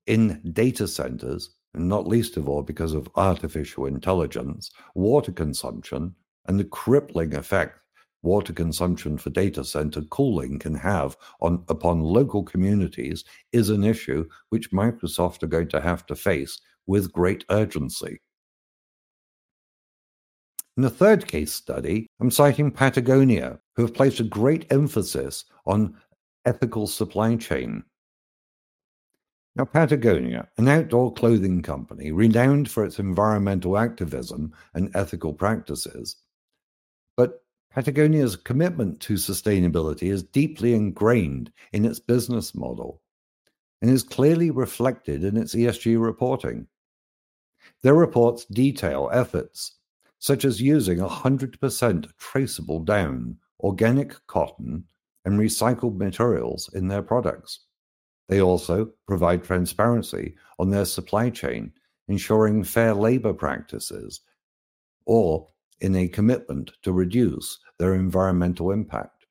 in 0.06 0.42
data 0.54 0.88
centers, 0.88 1.52
and 1.74 1.88
not 1.88 2.08
least 2.08 2.38
of 2.38 2.50
all 2.50 2.64
because 2.64 2.94
of 2.94 3.10
artificial 3.16 3.86
intelligence, 3.86 4.72
water 4.96 5.32
consumption, 5.32 6.16
and 6.48 6.60
the 6.60 6.66
crippling 6.66 7.36
effect 7.36 7.80
water 8.22 8.54
consumption 8.54 9.18
for 9.18 9.30
data 9.30 9.64
center 9.64 10.02
cooling 10.10 10.60
can 10.60 10.76
have 10.76 11.16
on 11.42 11.64
upon 11.70 12.02
local 12.02 12.44
communities 12.44 13.24
is 13.54 13.70
an 13.70 13.84
issue 13.84 14.28
which 14.50 14.72
Microsoft 14.72 15.42
are 15.44 15.48
going 15.48 15.70
to 15.70 15.80
have 15.80 16.06
to 16.06 16.16
face 16.16 16.60
with 16.86 17.14
great 17.14 17.46
urgency. 17.50 18.20
In 20.80 20.84
the 20.84 20.90
third 20.90 21.28
case 21.28 21.52
study, 21.52 22.08
I'm 22.22 22.32
citing 22.32 22.72
Patagonia, 22.72 23.60
who 23.76 23.82
have 23.82 23.94
placed 23.94 24.22
a 24.22 24.24
great 24.24 24.66
emphasis 24.72 25.44
on 25.66 25.94
ethical 26.46 26.88
supply 26.88 27.36
chain. 27.36 27.84
Now, 29.58 29.66
Patagonia, 29.66 30.48
an 30.56 30.70
outdoor 30.70 31.12
clothing 31.12 31.62
company 31.64 32.14
renowned 32.14 32.72
for 32.72 32.86
its 32.86 32.98
environmental 32.98 33.78
activism 33.78 34.54
and 34.74 34.90
ethical 34.96 35.34
practices, 35.34 36.16
but 37.18 37.44
Patagonia's 37.72 38.38
commitment 38.38 39.02
to 39.02 39.16
sustainability 39.16 40.04
is 40.04 40.24
deeply 40.24 40.76
ingrained 40.76 41.52
in 41.74 41.84
its 41.84 42.00
business 42.00 42.56
model 42.56 43.02
and 43.82 43.92
is 43.92 44.02
clearly 44.02 44.50
reflected 44.50 45.26
in 45.26 45.36
its 45.36 45.54
ESG 45.54 46.02
reporting. 46.02 46.68
Their 47.84 47.96
reports 47.96 48.46
detail 48.46 49.10
efforts 49.12 49.76
such 50.20 50.46
as 50.46 50.62
using 50.62 51.00
100% 51.00 52.10
traceable 52.18 52.80
down, 52.82 53.38
organic 53.62 54.16
cotton, 54.28 54.84
and 55.26 55.40
recycled 55.40 55.98
materials 55.98 56.70
in 56.74 56.88
their 56.88 57.02
products. 57.02 57.62
They 58.28 58.42
also 58.42 58.92
provide 59.08 59.44
transparency 59.44 60.36
on 60.60 60.70
their 60.70 60.86
supply 60.86 61.30
chain, 61.30 61.72
ensuring 62.08 62.64
fair 62.64 62.94
labor 62.94 63.34
practices, 63.34 64.22
or 65.06 65.48
in 65.82 65.96
a 65.96 66.08
commitment 66.08 66.72
to 66.84 66.92
reduce 66.92 67.58
their 67.80 67.96
environmental 67.96 68.72
impact. 68.72 69.26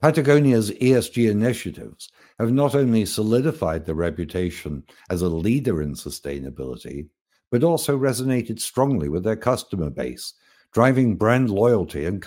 Patagonia's 0.00 0.70
ESG 0.70 1.30
initiatives 1.30 2.10
have 2.38 2.52
not 2.52 2.74
only 2.74 3.06
solidified 3.06 3.86
their 3.86 3.94
reputation 3.94 4.84
as 5.08 5.22
a 5.22 5.28
leader 5.28 5.80
in 5.80 5.94
sustainability, 5.94 7.08
but 7.54 7.62
also 7.62 7.96
resonated 7.96 8.58
strongly 8.58 9.08
with 9.08 9.22
their 9.22 9.36
customer 9.36 9.88
base, 9.88 10.34
driving 10.72 11.14
brand 11.14 11.48
loyalty 11.48 12.04
and, 12.04 12.20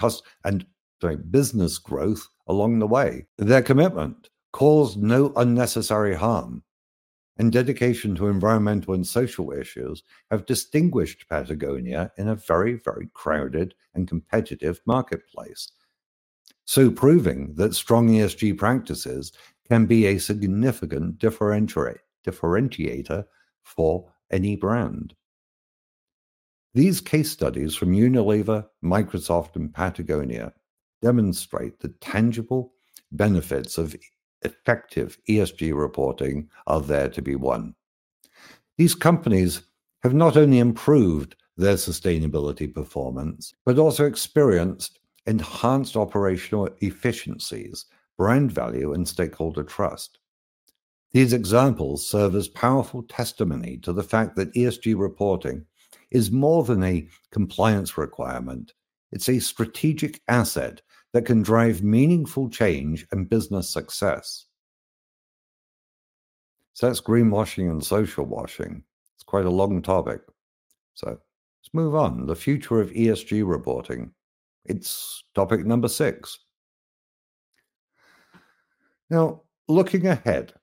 and 0.45 0.65
sorry, 1.01 1.17
business 1.17 1.77
growth 1.77 2.29
along 2.47 2.79
the 2.79 2.87
way. 2.87 3.25
Their 3.37 3.61
commitment 3.61 4.29
caused 4.53 5.03
no 5.03 5.33
unnecessary 5.35 6.15
harm 6.15 6.63
and 7.37 7.51
dedication 7.51 8.15
to 8.15 8.29
environmental 8.29 8.93
and 8.93 9.05
social 9.05 9.51
issues 9.51 10.01
have 10.31 10.45
distinguished 10.45 11.27
Patagonia 11.27 12.09
in 12.17 12.29
a 12.29 12.35
very, 12.35 12.75
very 12.75 13.09
crowded 13.13 13.75
and 13.95 14.07
competitive 14.07 14.79
marketplace. 14.85 15.73
So, 16.63 16.89
proving 16.89 17.53
that 17.55 17.75
strong 17.75 18.07
ESG 18.07 18.57
practices 18.57 19.33
can 19.67 19.87
be 19.87 20.05
a 20.05 20.19
significant 20.19 21.17
differentiator 21.17 23.25
for 23.63 24.13
any 24.31 24.55
brand. 24.55 25.13
These 26.73 27.01
case 27.01 27.31
studies 27.31 27.75
from 27.75 27.93
Unilever, 27.93 28.67
Microsoft, 28.83 29.55
and 29.55 29.73
Patagonia 29.73 30.53
demonstrate 31.01 31.79
the 31.79 31.89
tangible 32.01 32.73
benefits 33.11 33.77
of 33.77 33.95
effective 34.43 35.17
ESG 35.27 35.75
reporting 35.75 36.49
are 36.67 36.81
there 36.81 37.09
to 37.09 37.21
be 37.21 37.35
won. 37.35 37.73
These 38.77 38.95
companies 38.95 39.63
have 40.03 40.13
not 40.13 40.37
only 40.37 40.59
improved 40.59 41.35
their 41.57 41.75
sustainability 41.75 42.71
performance, 42.71 43.53
but 43.65 43.79
also 43.79 44.05
experienced 44.05 44.99
enhanced 45.25 45.97
operational 45.97 46.69
efficiencies, 46.81 47.85
brand 48.17 48.51
value, 48.51 48.93
and 48.93 49.07
stakeholder 49.07 49.63
trust. 49.63 50.19
These 51.13 51.33
examples 51.33 52.07
serve 52.07 52.35
as 52.35 52.47
powerful 52.47 53.03
testimony 53.03 53.77
to 53.83 53.93
the 53.93 54.03
fact 54.03 54.35
that 54.35 54.53
ESG 54.53 54.97
reporting 54.97 55.65
is 56.11 56.31
more 56.31 56.63
than 56.63 56.83
a 56.83 57.07
compliance 57.31 57.97
requirement, 57.97 58.73
it's 59.11 59.29
a 59.29 59.39
strategic 59.39 60.21
asset 60.27 60.81
that 61.13 61.25
can 61.25 61.41
drive 61.41 61.83
meaningful 61.83 62.49
change 62.49 63.07
and 63.11 63.29
business 63.29 63.69
success. 63.69 64.45
So 66.73 66.87
that's 66.87 67.01
greenwashing 67.01 67.71
and 67.71 67.83
social 67.83 68.25
washing. 68.25 68.83
It's 69.15 69.23
quite 69.23 69.45
a 69.45 69.49
long 69.49 69.81
topic. 69.81 70.21
So 70.93 71.07
let's 71.07 71.73
move 71.73 71.95
on. 71.95 72.27
The 72.27 72.35
future 72.35 72.79
of 72.79 72.91
ESG 72.91 73.47
reporting. 73.47 74.11
It's 74.65 75.23
topic 75.33 75.65
number 75.65 75.87
six. 75.87 76.37
Now, 79.09 79.43
looking 79.67 80.05
ahead, 80.05 80.53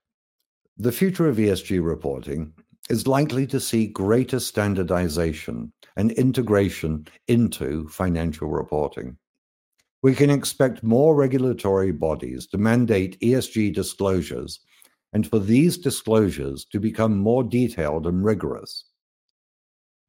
the 0.76 0.92
future 0.92 1.28
of 1.28 1.36
ESG 1.36 1.84
reporting 1.84 2.52
is 2.90 3.06
likely 3.06 3.46
to 3.46 3.60
see 3.60 3.86
greater 3.86 4.40
standardization 4.40 5.72
and 5.96 6.10
integration 6.12 7.06
into 7.28 7.88
financial 7.88 8.48
reporting. 8.48 9.16
We 10.02 10.14
can 10.14 10.30
expect 10.30 10.82
more 10.82 11.14
regulatory 11.14 11.92
bodies 11.92 12.46
to 12.48 12.58
mandate 12.58 13.18
ESG 13.20 13.74
disclosures 13.74 14.60
and 15.12 15.26
for 15.26 15.38
these 15.38 15.78
disclosures 15.78 16.66
to 16.72 16.80
become 16.80 17.16
more 17.16 17.44
detailed 17.44 18.06
and 18.06 18.24
rigorous. 18.24 18.84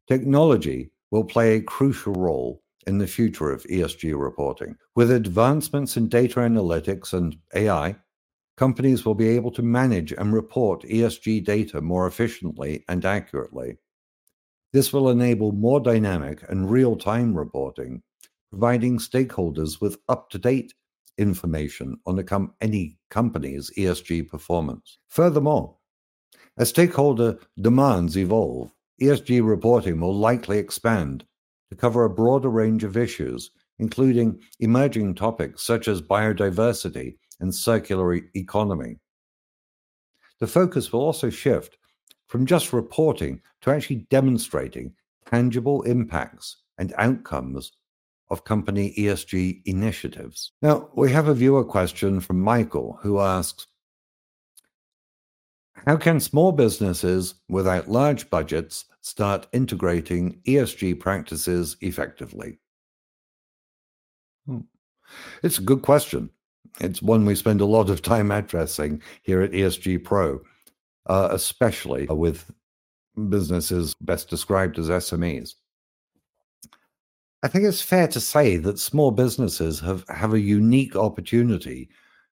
Technology 0.07 0.91
will 1.11 1.23
play 1.23 1.55
a 1.55 1.61
crucial 1.61 2.13
role 2.13 2.61
in 2.87 2.97
the 2.97 3.07
future 3.07 3.51
of 3.51 3.63
ESG 3.63 4.19
reporting. 4.19 4.75
With 4.95 5.11
advancements 5.11 5.95
in 5.95 6.09
data 6.09 6.39
analytics 6.39 7.13
and 7.13 7.37
AI, 7.53 7.95
companies 8.57 9.05
will 9.05 9.15
be 9.15 9.29
able 9.29 9.51
to 9.51 9.61
manage 9.61 10.11
and 10.11 10.33
report 10.33 10.83
ESG 10.83 11.43
data 11.43 11.81
more 11.81 12.07
efficiently 12.07 12.83
and 12.87 13.05
accurately. 13.05 13.77
This 14.73 14.91
will 14.91 15.09
enable 15.09 15.51
more 15.51 15.79
dynamic 15.79 16.43
and 16.49 16.69
real 16.69 16.95
time 16.95 17.33
reporting, 17.33 18.01
providing 18.49 18.99
stakeholders 18.99 19.81
with 19.81 19.97
up 20.09 20.29
to 20.31 20.37
date 20.37 20.73
information 21.17 21.97
on 22.05 22.21
com- 22.23 22.53
any 22.61 22.97
company's 23.09 23.71
ESG 23.77 24.27
performance. 24.27 24.97
Furthermore, 25.07 25.77
as 26.57 26.69
stakeholder 26.69 27.37
demands 27.59 28.17
evolve, 28.17 28.71
ESG 29.01 29.45
reporting 29.45 29.99
will 29.99 30.15
likely 30.15 30.57
expand 30.57 31.25
to 31.69 31.75
cover 31.75 32.05
a 32.05 32.09
broader 32.09 32.49
range 32.49 32.83
of 32.83 32.95
issues, 32.95 33.51
including 33.79 34.39
emerging 34.59 35.15
topics 35.15 35.65
such 35.65 35.87
as 35.87 36.01
biodiversity 36.01 37.17
and 37.39 37.53
circular 37.53 38.13
economy. 38.35 38.97
The 40.39 40.47
focus 40.47 40.91
will 40.91 41.01
also 41.01 41.29
shift 41.29 41.77
from 42.27 42.45
just 42.45 42.73
reporting 42.73 43.41
to 43.61 43.71
actually 43.71 44.07
demonstrating 44.09 44.93
tangible 45.25 45.81
impacts 45.83 46.57
and 46.77 46.93
outcomes 46.97 47.71
of 48.29 48.43
company 48.43 48.93
ESG 48.97 49.61
initiatives. 49.65 50.53
Now, 50.61 50.89
we 50.95 51.11
have 51.11 51.27
a 51.27 51.33
viewer 51.33 51.63
question 51.63 52.19
from 52.19 52.41
Michael 52.41 52.99
who 53.01 53.19
asks 53.19 53.67
How 55.85 55.95
can 55.95 56.19
small 56.19 56.51
businesses 56.51 57.35
without 57.47 57.89
large 57.89 58.29
budgets 58.29 58.85
start 59.01 59.47
integrating 59.53 60.41
ESG 60.47 60.99
practices 60.99 61.77
effectively? 61.81 62.59
Hmm. 64.47 64.61
It's 65.43 65.59
a 65.59 65.63
good 65.63 65.83
question. 65.83 66.31
It's 66.79 67.01
one 67.01 67.25
we 67.25 67.35
spend 67.35 67.61
a 67.61 67.65
lot 67.65 67.89
of 67.89 68.01
time 68.01 68.31
addressing 68.31 69.01
here 69.23 69.41
at 69.41 69.51
ESG 69.51 70.03
Pro, 70.03 70.41
uh, 71.05 71.29
especially 71.31 72.05
with 72.07 72.51
businesses 73.29 73.93
best 74.01 74.29
described 74.29 74.77
as 74.77 74.89
SMEs. 74.89 75.53
I 77.43 77.47
think 77.47 77.65
it's 77.65 77.81
fair 77.81 78.07
to 78.09 78.19
say 78.19 78.57
that 78.57 78.79
small 78.79 79.11
businesses 79.11 79.79
have, 79.79 80.03
have 80.09 80.33
a 80.33 80.39
unique 80.39 80.95
opportunity 80.95 81.89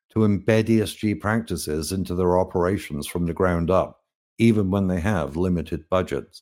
to 0.10 0.20
embed 0.20 0.66
ESG 0.66 1.22
practices 1.22 1.92
into 1.92 2.16
their 2.16 2.38
operations 2.38 3.08
from 3.08 3.26
the 3.26 3.34
ground 3.34 3.72
up, 3.72 4.02
even 4.40 4.70
when 4.72 4.88
they 4.88 5.00
have 5.00 5.38
limited 5.38 5.88
budgets. 5.90 6.42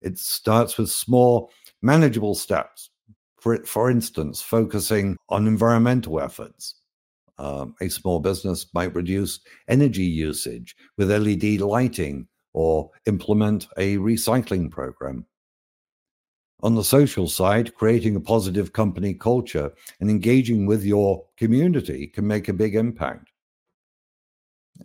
It 0.00 0.18
starts 0.18 0.78
with 0.78 0.90
small, 0.90 1.50
manageable 1.82 2.34
steps. 2.34 2.90
For, 3.38 3.64
for 3.64 3.90
instance, 3.90 4.40
focusing 4.40 5.16
on 5.28 5.46
environmental 5.46 6.20
efforts. 6.20 6.76
Um, 7.38 7.74
a 7.80 7.88
small 7.88 8.20
business 8.20 8.66
might 8.72 8.94
reduce 8.94 9.40
energy 9.68 10.04
usage 10.04 10.76
with 10.96 11.10
LED 11.10 11.60
lighting 11.60 12.28
or 12.54 12.90
implement 13.06 13.66
a 13.76 13.96
recycling 13.98 14.70
program. 14.70 15.26
On 16.62 16.74
the 16.74 16.84
social 16.84 17.28
side, 17.28 17.74
creating 17.74 18.16
a 18.16 18.20
positive 18.20 18.72
company 18.72 19.12
culture 19.12 19.70
and 20.00 20.08
engaging 20.08 20.64
with 20.64 20.84
your 20.84 21.26
community 21.36 22.06
can 22.06 22.26
make 22.26 22.48
a 22.48 22.54
big 22.54 22.74
impact. 22.74 23.30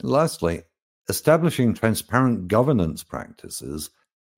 lastly, 0.03 0.63
establishing 1.09 1.73
transparent 1.73 2.47
governance 2.47 3.03
practices 3.03 3.89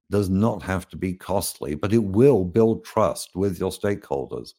does 0.10 0.30
not 0.30 0.62
have 0.62 0.88
to 0.90 0.98
be 0.98 1.14
costly, 1.14 1.76
but 1.76 1.94
it 1.94 2.04
will 2.04 2.46
build 2.46 2.86
trust 2.86 3.36
with 3.36 3.60
your 3.60 3.72
stakeholders. 3.72 4.54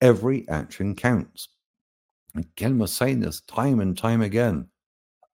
Every 0.00 0.48
action 0.48 0.94
counts. 0.94 1.48
Again, 2.36 2.78
we're 2.78 2.86
saying 2.86 3.20
this 3.20 3.40
time 3.42 3.80
and 3.80 3.96
time 3.96 4.22
again. 4.22 4.68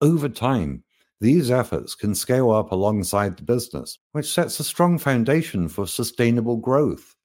Over 0.01 0.29
time, 0.29 0.83
these 1.21 1.51
efforts 1.51 1.95
can 1.95 2.15
scale 2.15 2.51
up 2.51 2.71
alongside 2.71 3.37
the 3.37 3.43
business, 3.43 3.99
which 4.13 4.31
sets 4.31 4.59
a 4.59 4.63
strong 4.63 4.97
foundation 4.97 5.67
for 5.67 5.85
sustainable 5.85 6.57
growth. 6.57 7.15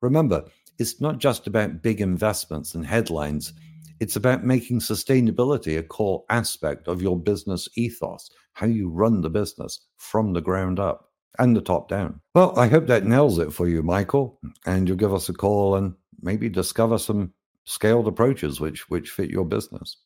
Remember, 0.00 0.44
it's 0.78 1.00
not 1.00 1.18
just 1.18 1.46
about 1.46 1.82
big 1.82 2.00
investments 2.00 2.74
and 2.74 2.86
headlines, 2.86 3.52
it's 4.00 4.16
about 4.16 4.44
making 4.44 4.80
sustainability 4.80 5.78
a 5.78 5.82
core 5.82 6.24
aspect 6.28 6.88
of 6.88 7.02
your 7.02 7.16
business 7.16 7.68
ethos, 7.76 8.30
how 8.54 8.66
you 8.66 8.88
run 8.88 9.20
the 9.20 9.30
business 9.30 9.80
from 9.98 10.32
the 10.32 10.40
ground 10.40 10.80
up 10.80 11.10
and 11.38 11.56
the 11.56 11.60
top 11.60 11.88
down. 11.88 12.20
Well, 12.34 12.58
I 12.58 12.66
hope 12.66 12.88
that 12.88 13.06
nails 13.06 13.38
it 13.38 13.52
for 13.52 13.68
you, 13.68 13.82
Michael, 13.82 14.40
and 14.66 14.88
you'll 14.88 14.96
give 14.96 15.14
us 15.14 15.28
a 15.28 15.32
call 15.32 15.76
and 15.76 15.94
maybe 16.20 16.48
discover 16.48 16.98
some 16.98 17.32
scaled 17.64 18.08
approaches 18.08 18.60
which 18.60 18.88
which 18.88 19.10
fit 19.10 19.30
your 19.30 19.44
business. 19.44 19.96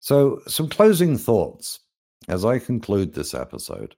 So, 0.00 0.40
some 0.46 0.68
closing 0.68 1.18
thoughts 1.18 1.80
as 2.28 2.44
I 2.44 2.58
conclude 2.58 3.12
this 3.12 3.34
episode. 3.34 3.94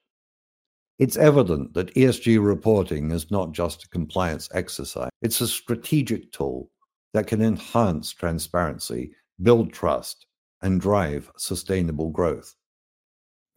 It's 0.98 1.16
evident 1.16 1.74
that 1.74 1.94
ESG 1.94 2.44
reporting 2.44 3.10
is 3.10 3.30
not 3.30 3.52
just 3.52 3.84
a 3.84 3.88
compliance 3.88 4.48
exercise, 4.52 5.10
it's 5.20 5.40
a 5.40 5.48
strategic 5.48 6.32
tool 6.32 6.70
that 7.12 7.26
can 7.26 7.42
enhance 7.42 8.12
transparency, 8.12 9.12
build 9.42 9.72
trust, 9.72 10.26
and 10.62 10.80
drive 10.80 11.30
sustainable 11.36 12.10
growth. 12.10 12.54